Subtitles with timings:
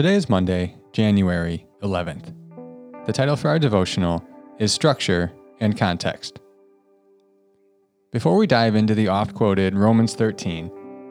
[0.00, 2.34] Today is Monday, January 11th.
[3.04, 4.24] The title for our devotional
[4.58, 5.30] is Structure
[5.60, 6.40] and Context.
[8.10, 10.70] Before we dive into the oft quoted Romans 13,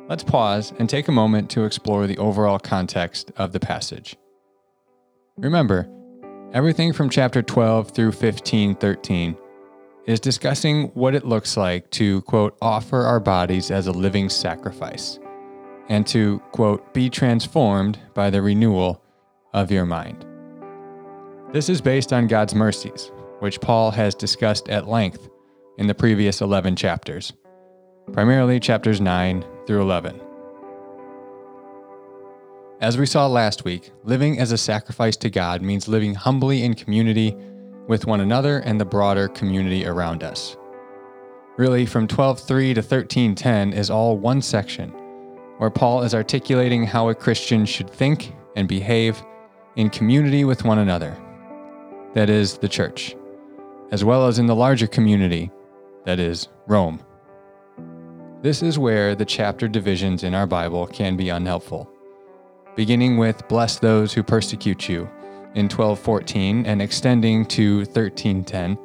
[0.10, 4.18] let's pause and take a moment to explore the overall context of the passage.
[5.38, 5.88] Remember,
[6.54, 9.38] everything from chapter 12 through 15 13
[10.08, 15.20] is discussing what it looks like to, quote, offer our bodies as a living sacrifice
[15.89, 19.04] and to, quote, be transformed by the renewal
[19.54, 20.25] of your mind.
[21.52, 25.28] This is based on God's mercies, which Paul has discussed at length
[25.79, 27.34] in the previous 11 chapters,
[28.14, 30.21] primarily chapters 9 through 11.
[32.81, 36.76] As we saw last week, living as a sacrifice to God means living humbly in
[36.76, 37.36] community
[37.88, 40.56] with one another and the broader community around us.
[41.58, 44.94] Really, from 12:3 to 13:10 is all one section
[45.60, 49.22] where Paul is articulating how a Christian should think and behave
[49.76, 51.18] in community with one another.
[52.14, 53.16] That is, the church,
[53.92, 55.52] as well as in the larger community,
[56.06, 57.02] that is, Rome.
[58.42, 61.92] This is where the chapter divisions in our Bible can be unhelpful.
[62.78, 65.10] Beginning with bless those who persecute you
[65.56, 68.78] in 12:14 and extending to 13:10,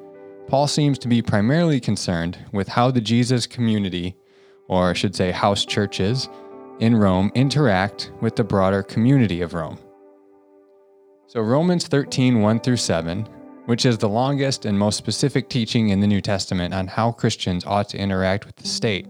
[0.49, 4.17] Paul seems to be primarily concerned with how the Jesus community,
[4.67, 6.29] or I should say house churches,
[6.81, 9.79] in Rome interact with the broader community of Rome.
[11.27, 13.29] So, Romans 13 1 through 7,
[13.67, 17.65] which is the longest and most specific teaching in the New Testament on how Christians
[17.65, 19.07] ought to interact with the state,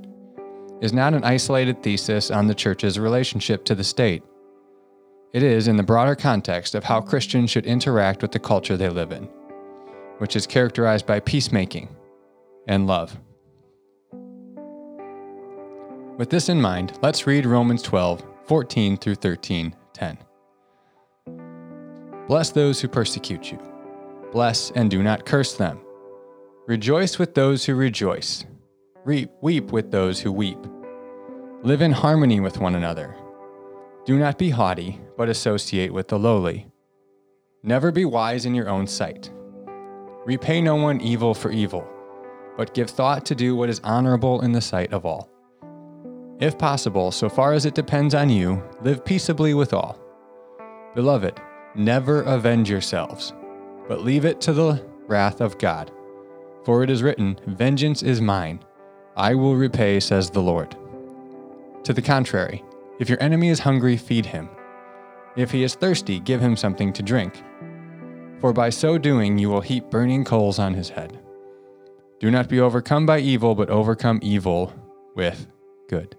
[0.80, 4.22] is not an isolated thesis on the church's relationship to the state.
[5.32, 8.88] It is in the broader context of how Christians should interact with the culture they
[8.88, 9.24] live in,
[10.18, 11.88] which is characterized by peacemaking
[12.68, 13.18] and love.
[16.16, 20.18] With this in mind, let's read Romans 12, 14 through 13, 10.
[22.28, 23.58] Bless those who persecute you.
[24.30, 25.80] Bless and do not curse them.
[26.68, 28.44] Rejoice with those who rejoice.
[29.04, 30.58] Reap, weep with those who weep.
[31.64, 33.16] Live in harmony with one another.
[34.06, 36.68] Do not be haughty, but associate with the lowly.
[37.64, 39.32] Never be wise in your own sight.
[40.24, 41.84] Repay no one evil for evil,
[42.56, 45.33] but give thought to do what is honorable in the sight of all.
[46.44, 49.98] If possible, so far as it depends on you, live peaceably with all.
[50.94, 51.40] Beloved,
[51.74, 53.32] never avenge yourselves,
[53.88, 55.90] but leave it to the wrath of God.
[56.66, 58.62] For it is written, Vengeance is mine,
[59.16, 60.76] I will repay, says the Lord.
[61.84, 62.62] To the contrary,
[63.00, 64.50] if your enemy is hungry, feed him.
[65.36, 67.42] If he is thirsty, give him something to drink.
[68.40, 71.18] For by so doing, you will heap burning coals on his head.
[72.20, 74.74] Do not be overcome by evil, but overcome evil
[75.14, 75.46] with
[75.88, 76.18] good.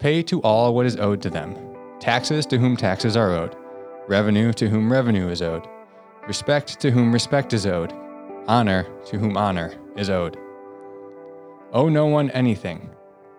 [0.00, 1.54] Pay to all what is owed to them.
[2.00, 3.54] Taxes to whom taxes are owed,
[4.08, 5.66] revenue to whom revenue is owed,
[6.26, 7.92] respect to whom respect is owed,
[8.48, 10.38] honor to whom honor is owed.
[11.74, 12.88] Owe no one anything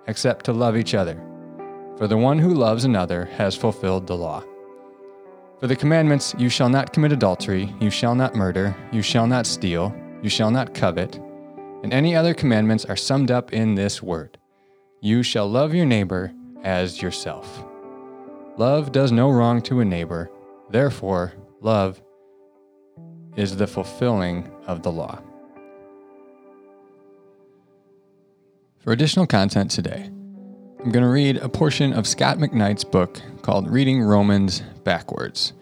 [0.05, 1.19] except to love each other,
[1.97, 4.43] for the one who loves another has fulfilled the law.
[5.59, 9.47] For the commandments, you shall not commit adultery, you shall not murder, you shall not
[9.47, 11.15] steal, you shall not covet,
[11.81, 14.37] and any other commandments are summed up in this word.
[15.01, 16.31] You shall love your neighbor
[16.63, 17.63] as yourself.
[18.57, 20.29] Love does no wrong to a neighbor,
[20.69, 22.01] therefore, love
[23.35, 25.19] is the fulfilling of the law.
[28.79, 30.09] For additional content today,
[30.83, 35.53] I'm going to read a portion of Scot McKnight's book called Reading Romans Backwards.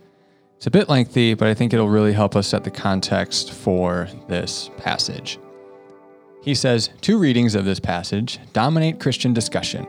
[0.55, 4.07] It's a bit lengthy, but I think it'll really help us set the context for
[4.27, 5.37] this passage.
[6.41, 9.85] He says two readings of this passage dominate Christian discussion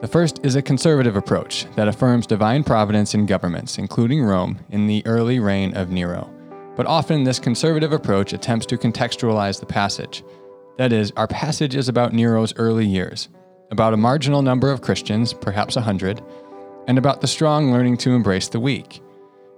[0.00, 4.86] The first is a conservative approach that affirms divine providence in governments, including Rome, in
[4.86, 6.32] the early reign of Nero.
[6.76, 10.22] But often, this conservative approach attempts to contextualize the passage.
[10.76, 13.28] That is, our passage is about Nero's early years,
[13.72, 16.22] about a marginal number of Christians, perhaps a hundred,
[16.86, 19.02] and about the strong learning to embrace the weak.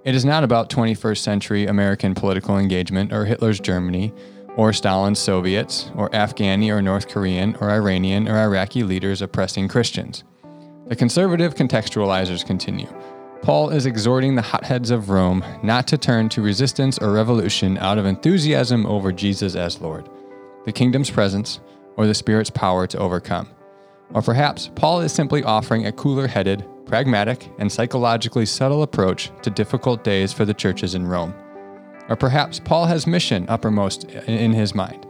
[0.05, 4.11] It is not about 21st century American political engagement or Hitler's Germany
[4.57, 10.23] or Stalin's Soviets or Afghani or North Korean or Iranian or Iraqi leaders oppressing Christians.
[10.91, 12.93] The conservative contextualizers continue.
[13.41, 17.97] Paul is exhorting the hotheads of Rome not to turn to resistance or revolution out
[17.97, 20.09] of enthusiasm over Jesus as Lord,
[20.65, 21.61] the kingdom's presence,
[21.95, 23.47] or the Spirit's power to overcome.
[24.13, 29.49] Or perhaps Paul is simply offering a cooler headed, pragmatic, and psychologically subtle approach to
[29.49, 31.33] difficult days for the churches in Rome.
[32.09, 35.07] Or perhaps Paul has mission uppermost in his mind.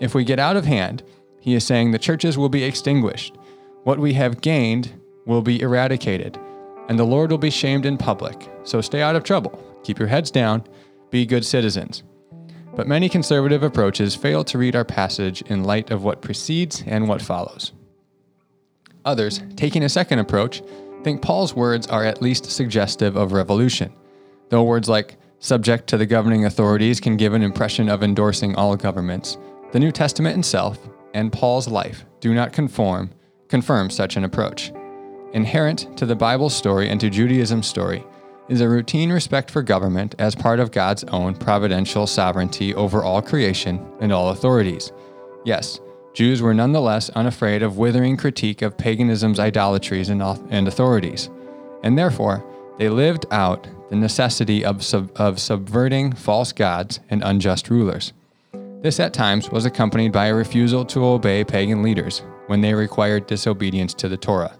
[0.00, 1.02] If we get out of hand,
[1.40, 3.38] he is saying the churches will be extinguished.
[3.84, 4.92] What we have gained
[5.26, 6.38] will be eradicated,
[6.88, 8.50] and the Lord will be shamed in public.
[8.64, 10.64] So stay out of trouble, keep your heads down,
[11.10, 12.02] be good citizens.
[12.74, 17.08] But many conservative approaches fail to read our passage in light of what precedes and
[17.08, 17.72] what follows.
[19.04, 20.62] Others, taking a second approach,
[21.04, 23.94] think Paul's words are at least suggestive of revolution,
[24.48, 28.74] though words like subject to the governing authorities can give an impression of endorsing all
[28.76, 29.36] governments.
[29.72, 30.78] The New Testament itself
[31.12, 33.10] and Paul's life do not conform
[33.48, 34.72] confirm such an approach.
[35.34, 38.04] Inherent to the Bible story and to Judaism's story
[38.48, 43.20] is a routine respect for government as part of God's own providential sovereignty over all
[43.20, 44.92] creation and all authorities.
[45.44, 45.80] Yes,
[46.12, 51.30] Jews were nonetheless unafraid of withering critique of paganism's idolatries and, authorities,
[51.82, 52.44] and therefore
[52.78, 58.12] they lived out the necessity of, sub- of subverting false gods and unjust rulers.
[58.82, 63.26] This at times was accompanied by a refusal to obey pagan leaders when they required
[63.26, 64.56] disobedience to the Torah.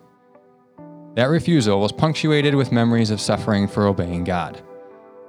[1.14, 4.60] That refusal was punctuated with memories of suffering for obeying God.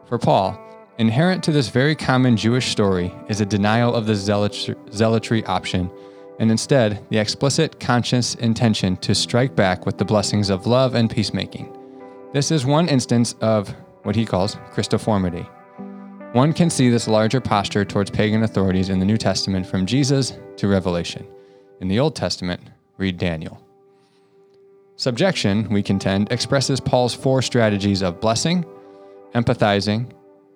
[0.08, 0.60] For Paul,
[0.98, 5.92] inherent to this very common Jewish story is a denial of the zealotry option,
[6.40, 11.10] and instead the explicit conscious intention to strike back with the blessings of love and
[11.10, 11.72] peacemaking.
[12.34, 13.74] This is one instance of
[14.04, 15.48] what he calls Christoformity.
[16.34, 20.34] One can see this larger posture towards pagan authorities in the New Testament from Jesus
[20.58, 21.26] to Revelation.
[21.80, 22.62] In the Old Testament,
[22.98, 23.65] read Daniel.
[24.98, 28.66] Subjection, we contend, expresses Paul's four strategies of blessing,
[29.34, 30.10] empathizing,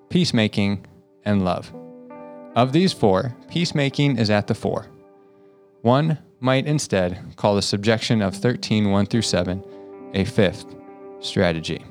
[0.09, 0.85] peacemaking,
[1.25, 1.73] and love.
[2.55, 4.87] Of these four, peacemaking is at the fore.
[5.81, 9.63] One might instead call the subjection of 13 1 through 7
[10.13, 10.65] a fifth
[11.19, 11.83] strategy.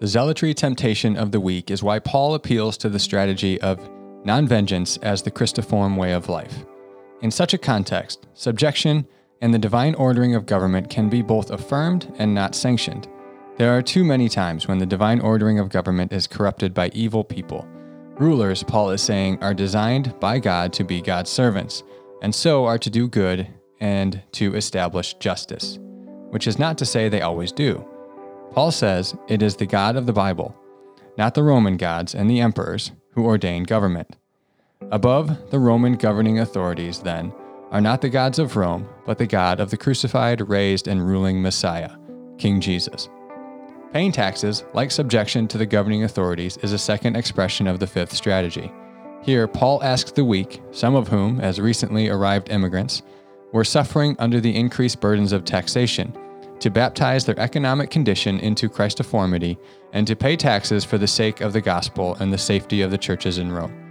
[0.00, 3.90] The zealotry temptation of the weak is why Paul appeals to the strategy of
[4.24, 6.64] non vengeance as the Christiform way of life.
[7.22, 9.06] In such a context, subjection
[9.40, 13.08] and the divine ordering of government can be both affirmed and not sanctioned.
[13.56, 17.24] There are too many times when the divine ordering of government is corrupted by evil
[17.24, 17.66] people.
[18.18, 21.82] Rulers, Paul is saying, are designed by God to be God's servants,
[22.22, 23.46] and so are to do good
[23.80, 25.78] and to establish justice,
[26.30, 27.86] which is not to say they always do.
[28.52, 30.54] Paul says it is the God of the Bible,
[31.18, 34.16] not the Roman gods and the emperors, who ordain government.
[34.90, 37.32] Above the Roman governing authorities, then,
[37.70, 41.42] are not the gods of Rome, but the God of the crucified, raised, and ruling
[41.42, 41.90] Messiah,
[42.38, 43.08] King Jesus.
[43.92, 48.12] Paying taxes, like subjection to the governing authorities, is a second expression of the fifth
[48.12, 48.70] strategy.
[49.22, 53.02] Here, Paul asks the weak, some of whom, as recently arrived immigrants,
[53.52, 56.16] were suffering under the increased burdens of taxation,
[56.60, 59.56] to baptize their economic condition into Christoformity
[59.92, 62.98] and to pay taxes for the sake of the gospel and the safety of the
[62.98, 63.85] churches in Rome.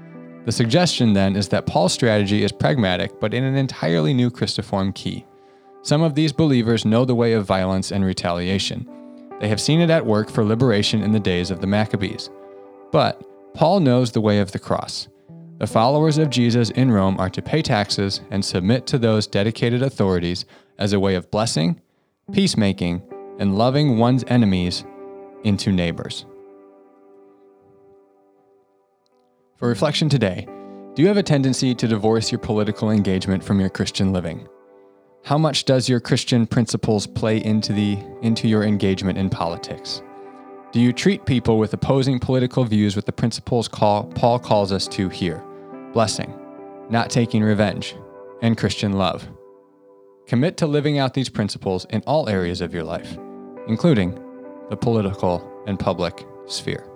[0.45, 4.93] The suggestion then is that Paul's strategy is pragmatic, but in an entirely new Christiform
[4.93, 5.25] key.
[5.81, 8.87] Some of these believers know the way of violence and retaliation.
[9.39, 12.29] They have seen it at work for liberation in the days of the Maccabees.
[12.91, 13.23] But
[13.55, 15.07] Paul knows the way of the cross.
[15.57, 19.81] The followers of Jesus in Rome are to pay taxes and submit to those dedicated
[19.81, 20.45] authorities
[20.77, 21.81] as a way of blessing,
[22.31, 23.01] peacemaking,
[23.39, 24.83] and loving one's enemies
[25.43, 26.25] into neighbors.
[29.57, 30.45] For reflection today,
[30.95, 34.49] do you have a tendency to divorce your political engagement from your Christian living?
[35.23, 40.03] How much does your Christian principles play into the into your engagement in politics?
[40.73, 44.89] Do you treat people with opposing political views with the principles call, Paul calls us
[44.89, 45.41] to here?
[45.93, 46.37] Blessing,
[46.89, 47.95] not taking revenge,
[48.41, 49.25] and Christian love.
[50.27, 53.17] Commit to living out these principles in all areas of your life,
[53.69, 54.21] including
[54.69, 56.91] the political and public sphere.